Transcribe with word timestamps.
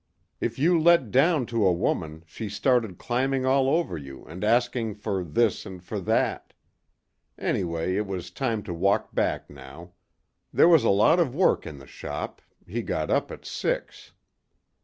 If 0.39 0.57
you 0.57 0.79
let 0.81 1.11
down 1.11 1.45
to 1.45 1.63
a 1.63 1.71
woman 1.71 2.23
she 2.25 2.49
started 2.49 2.97
climbing 2.97 3.45
all 3.45 3.69
over 3.69 3.99
you 3.99 4.25
and 4.25 4.43
asking 4.43 4.95
for 4.95 5.23
this 5.23 5.63
and 5.63 5.83
for 5.83 5.99
that. 5.99 6.53
Anyway 7.37 7.95
it 7.97 8.07
was 8.07 8.31
time 8.31 8.63
to 8.63 8.73
walk 8.73 9.13
back 9.13 9.47
now. 9.47 9.93
There 10.51 10.67
was 10.67 10.83
a 10.83 10.89
lot 10.89 11.19
of 11.19 11.35
work 11.35 11.67
in 11.67 11.77
the 11.77 11.85
shop. 11.85 12.41
He 12.67 12.81
got 12.81 13.11
up 13.11 13.29
at 13.31 13.45
six. 13.45 14.13